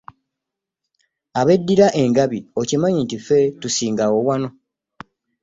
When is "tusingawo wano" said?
3.59-4.49